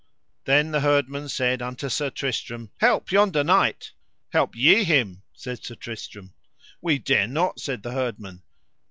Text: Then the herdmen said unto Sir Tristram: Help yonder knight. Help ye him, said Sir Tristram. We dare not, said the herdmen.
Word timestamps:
Then 0.45 0.71
the 0.71 0.79
herdmen 0.79 1.29
said 1.29 1.61
unto 1.61 1.87
Sir 1.87 2.09
Tristram: 2.09 2.71
Help 2.79 3.11
yonder 3.11 3.43
knight. 3.43 3.91
Help 4.31 4.55
ye 4.55 4.83
him, 4.83 5.21
said 5.31 5.63
Sir 5.63 5.75
Tristram. 5.75 6.33
We 6.81 6.97
dare 6.97 7.27
not, 7.27 7.59
said 7.59 7.83
the 7.83 7.91
herdmen. 7.91 8.41